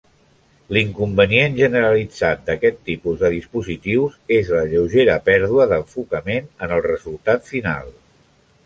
L'inconvenient 0.75 1.57
generalitzat 1.59 2.41
d'aquest 2.47 2.81
tipus 2.89 3.19
de 3.25 3.31
dispositius 3.35 4.17
és 4.39 4.51
la 4.57 4.65
lleugera 4.73 5.21
pèrdua 5.31 5.71
d'enfocament 5.75 6.53
en 6.69 6.79
el 6.81 6.87
resultat 6.91 7.49
final. 7.55 7.99